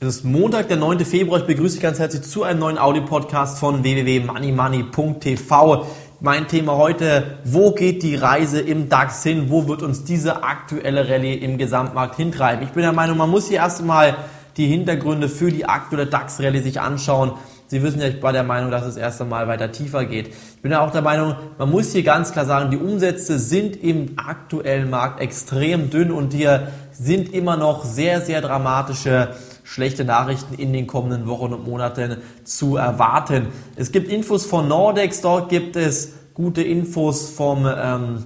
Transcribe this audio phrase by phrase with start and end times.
[0.00, 1.04] Es ist Montag, der 9.
[1.04, 1.40] Februar.
[1.40, 5.86] Ich begrüße dich ganz herzlich zu einem neuen Audio-Podcast von www.moneymoney.tv.
[6.20, 9.50] Mein Thema heute, wo geht die Reise im DAX hin?
[9.50, 12.64] Wo wird uns diese aktuelle Rallye im Gesamtmarkt hintreiben?
[12.64, 14.16] Ich bin der Meinung, man muss hier erstmal
[14.56, 17.32] die Hintergründe für die aktuelle DAX-Rallye sich anschauen.
[17.68, 20.28] Sie wissen ja, ich war der Meinung, dass es erst einmal weiter tiefer geht.
[20.28, 23.76] Ich bin ja auch der Meinung, man muss hier ganz klar sagen, die Umsätze sind
[23.76, 30.54] im aktuellen Markt extrem dünn und hier sind immer noch sehr, sehr dramatische schlechte Nachrichten
[30.54, 33.48] in den kommenden Wochen und Monaten zu erwarten.
[33.76, 38.24] Es gibt Infos von Nordex, dort gibt es gute Infos vom ähm,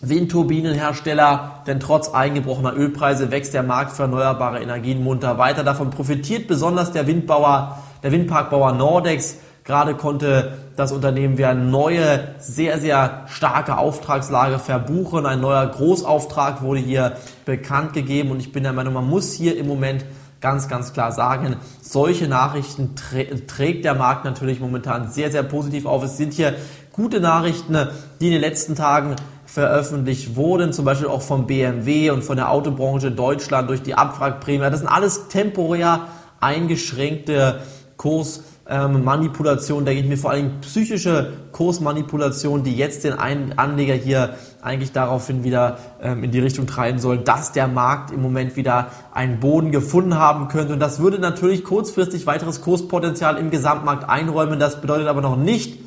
[0.00, 5.64] Windturbinenhersteller, denn trotz eingebrochener Ölpreise wächst der Markt für erneuerbare Energien munter weiter.
[5.64, 9.38] Davon profitiert besonders der Windbauer, der Windparkbauer Nordex.
[9.64, 15.26] Gerade konnte das Unternehmen wieder eine neue, sehr, sehr starke Auftragslage verbuchen.
[15.26, 19.58] Ein neuer Großauftrag wurde hier bekannt gegeben und ich bin der Meinung, man muss hier
[19.58, 20.04] im Moment
[20.40, 26.04] ganz, ganz klar sagen, solche Nachrichten trägt der Markt natürlich momentan sehr, sehr positiv auf.
[26.04, 26.54] Es sind hier
[26.92, 27.76] gute Nachrichten,
[28.20, 29.16] die in den letzten Tagen
[29.46, 33.94] veröffentlicht wurden, zum Beispiel auch vom BMW und von der Autobranche in Deutschland durch die
[33.94, 34.70] Abwrackprämie.
[34.70, 36.08] Das sind alles temporär
[36.40, 37.60] eingeschränkte
[37.98, 44.92] Kurs ähm, denke ich mir vor allem psychische Kursmanipulation, die jetzt den Anleger hier eigentlich
[44.92, 49.40] daraufhin wieder ähm, in die Richtung treiben soll, dass der Markt im Moment wieder einen
[49.40, 50.74] Boden gefunden haben könnte.
[50.74, 54.60] Und das würde natürlich kurzfristig weiteres Kurspotenzial im Gesamtmarkt einräumen.
[54.60, 55.80] Das bedeutet aber noch nicht,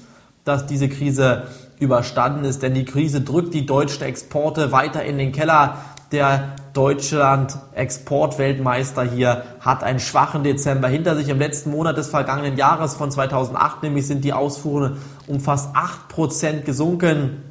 [0.43, 1.43] dass diese Krise
[1.79, 5.77] überstanden ist, denn die Krise drückt die deutschen Exporte weiter in den Keller.
[6.11, 11.30] Der Deutschland Exportweltmeister hier hat einen schwachen Dezember hinter sich.
[11.30, 14.97] Im letzten Monat des vergangenen Jahres von 2008 nämlich sind die Ausfuhren
[15.28, 17.44] um fast 8% gesunken.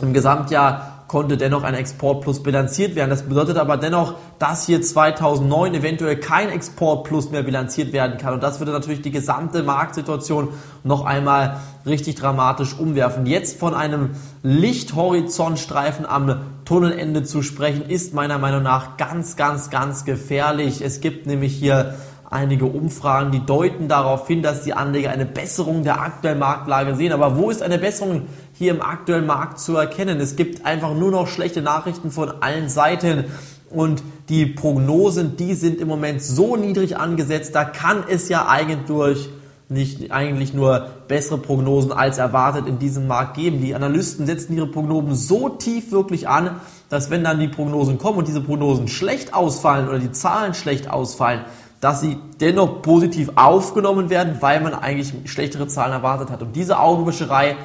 [0.00, 3.10] Im Gesamtjahr konnte dennoch ein Exportplus bilanziert werden.
[3.10, 8.34] Das bedeutet aber dennoch, dass hier 2009 eventuell kein Exportplus mehr bilanziert werden kann.
[8.34, 10.50] Und das würde natürlich die gesamte Marktsituation
[10.84, 13.26] noch einmal richtig dramatisch umwerfen.
[13.26, 14.10] Jetzt von einem
[14.44, 20.82] Lichthorizontstreifen am Tunnelende zu sprechen, ist meiner Meinung nach ganz, ganz, ganz gefährlich.
[20.82, 21.96] Es gibt nämlich hier
[22.30, 27.10] einige Umfragen, die deuten darauf hin, dass die Anleger eine Besserung der aktuellen Marktlage sehen.
[27.10, 30.20] Aber wo ist eine Besserung hier im aktuellen Markt zu erkennen?
[30.20, 33.24] Es gibt einfach nur noch schlechte Nachrichten von allen Seiten.
[33.68, 39.28] Und die Prognosen, die sind im Moment so niedrig angesetzt, da kann es ja eigentlich
[39.70, 43.60] nicht eigentlich nur bessere Prognosen als erwartet in diesem Markt geben.
[43.60, 48.18] Die Analysten setzen ihre Prognosen so tief wirklich an, dass wenn dann die Prognosen kommen
[48.18, 51.44] und diese Prognosen schlecht ausfallen oder die Zahlen schlecht ausfallen,
[51.80, 56.42] dass sie dennoch positiv aufgenommen werden, weil man eigentlich schlechtere Zahlen erwartet hat.
[56.42, 57.56] Und diese Augenwischerei,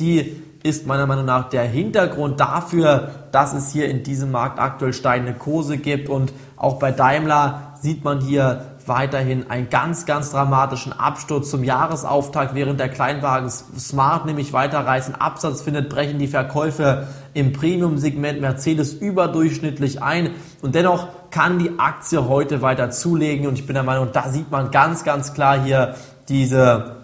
[0.00, 4.92] die ist meiner Meinung nach der Hintergrund dafür, dass es hier in diesem Markt aktuell
[4.92, 6.08] steigende Kurse gibt.
[6.08, 12.54] Und auch bei Daimler sieht man hier weiterhin einen ganz, ganz dramatischen Absturz zum Jahresauftakt,
[12.54, 15.14] während der Kleinwagen Smart nämlich weiterreißen.
[15.14, 18.40] Absatz findet, brechen die Verkäufe im Premium-Segment.
[18.40, 20.30] Mercedes überdurchschnittlich ein.
[20.60, 23.46] Und dennoch kann die Aktie heute weiter zulegen.
[23.46, 25.94] Und ich bin der Meinung, da sieht man ganz, ganz klar hier
[26.28, 26.96] diese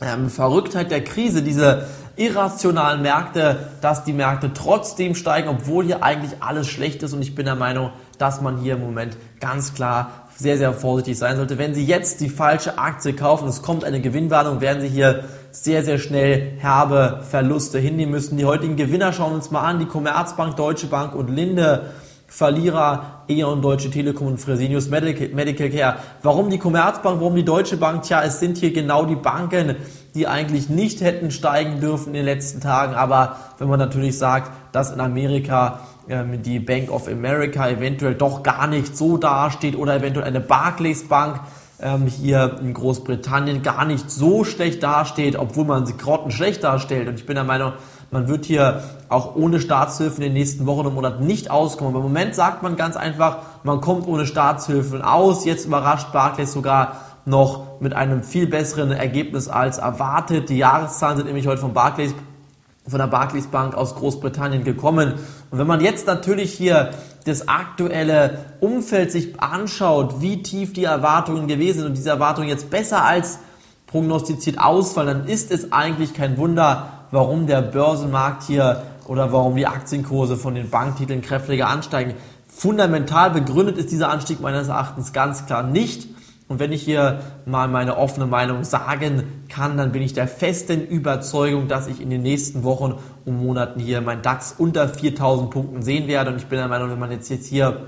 [0.00, 6.42] ähm, Verrücktheit der Krise, diese irrationalen Märkte, dass die Märkte trotzdem steigen, obwohl hier eigentlich
[6.42, 7.12] alles schlecht ist.
[7.12, 11.18] Und ich bin der Meinung, dass man hier im Moment ganz klar sehr, sehr vorsichtig
[11.18, 11.58] sein sollte.
[11.58, 15.82] Wenn Sie jetzt die falsche Aktie kaufen, es kommt eine Gewinnwarnung, werden Sie hier sehr,
[15.82, 18.36] sehr schnell herbe Verluste hinnehmen müssen.
[18.36, 19.78] Die heutigen Gewinner schauen uns mal an.
[19.78, 21.90] Die Commerzbank, Deutsche Bank und Linde.
[22.28, 25.96] Verlierer E.ON, Deutsche Telekom und Fresenius Medical, Medical Care.
[26.22, 28.02] Warum die Commerzbank, warum die Deutsche Bank?
[28.02, 29.76] Tja, es sind hier genau die Banken,
[30.14, 32.94] die eigentlich nicht hätten steigen dürfen in den letzten Tagen.
[32.94, 38.66] Aber wenn man natürlich sagt, dass in Amerika die Bank of America eventuell doch gar
[38.66, 41.40] nicht so dasteht oder eventuell eine Barclays Bank
[41.80, 47.08] ähm, hier in Großbritannien gar nicht so schlecht dasteht, obwohl man sie grotten schlecht darstellt.
[47.08, 47.72] Und ich bin der Meinung,
[48.10, 51.94] man wird hier auch ohne Staatshilfen in den nächsten Wochen und Monaten nicht auskommen.
[51.94, 55.44] Aber im Moment sagt man ganz einfach, man kommt ohne Staatshilfen aus.
[55.44, 60.48] Jetzt überrascht Barclays sogar noch mit einem viel besseren Ergebnis als erwartet.
[60.48, 62.14] Die Jahreszahlen sind nämlich heute von Barclays
[62.88, 65.14] von der Barclays Bank aus Großbritannien gekommen.
[65.50, 66.90] Und wenn man jetzt natürlich hier
[67.24, 72.70] das aktuelle Umfeld sich anschaut, wie tief die Erwartungen gewesen sind und diese Erwartungen jetzt
[72.70, 73.38] besser als
[73.86, 79.66] prognostiziert ausfallen, dann ist es eigentlich kein Wunder, warum der Börsenmarkt hier oder warum die
[79.66, 82.14] Aktienkurse von den Banktiteln kräftiger ansteigen.
[82.48, 86.08] Fundamental begründet ist dieser Anstieg meines Erachtens ganz klar nicht.
[86.48, 90.86] Und wenn ich hier mal meine offene Meinung sagen kann, dann bin ich der festen
[90.86, 92.94] Überzeugung, dass ich in den nächsten Wochen
[93.24, 96.30] und Monaten hier mein DAX unter 4000 Punkten sehen werde.
[96.30, 97.86] Und ich bin der Meinung, wenn man jetzt, jetzt hier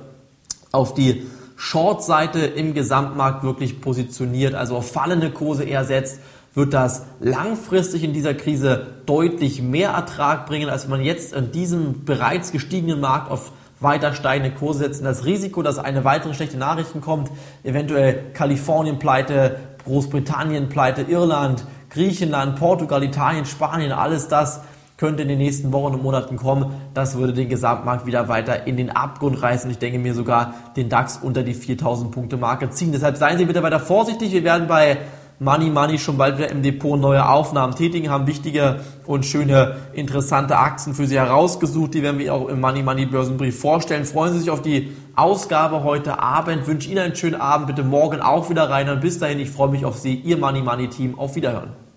[0.72, 1.26] auf die
[1.56, 6.20] Short-Seite im Gesamtmarkt wirklich positioniert, also auf fallende Kurse eher setzt,
[6.54, 12.04] wird das langfristig in dieser Krise deutlich mehr Ertrag bringen, als man jetzt in diesem
[12.04, 15.04] bereits gestiegenen Markt auf weiter steigende Kurse setzen.
[15.04, 17.30] Das Risiko, dass eine weitere schlechte Nachrichten kommt,
[17.64, 24.60] eventuell Kalifornien pleite, Großbritannien pleite, Irland, Griechenland, Portugal, Italien, Spanien, alles das
[24.98, 26.72] könnte in den nächsten Wochen und Monaten kommen.
[26.92, 29.70] Das würde den Gesamtmarkt wieder weiter in den Abgrund reißen.
[29.70, 32.90] Ich denke mir sogar den DAX unter die 4000 Punkte Marke ziehen.
[32.90, 34.32] Deshalb seien Sie bitte weiter vorsichtig.
[34.32, 34.98] Wir werden bei
[35.40, 40.58] Money Money schon bald wieder im Depot neue Aufnahmen tätigen, haben wichtige und schöne, interessante
[40.58, 41.94] Aktien für Sie herausgesucht.
[41.94, 44.04] Die werden wir auch im Money Money Börsenbrief vorstellen.
[44.04, 46.66] Freuen Sie sich auf die Ausgabe heute Abend.
[46.66, 47.68] Wünsche Ihnen einen schönen Abend.
[47.68, 48.88] Bitte morgen auch wieder rein.
[48.88, 51.16] Und bis dahin, ich freue mich auf Sie, Ihr Money Money Team.
[51.16, 51.87] Auf Wiederhören.